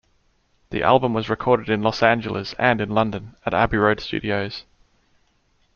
The 0.71 0.81
album 0.81 1.13
was 1.13 1.29
recorded 1.29 1.69
in 1.69 1.83
Los 1.83 2.01
Angeles 2.01 2.55
and 2.57 2.81
in 2.81 2.89
London 2.89 3.35
at 3.45 3.53
Abbey 3.53 3.77
Road 3.77 3.99
Studios. 3.99 4.63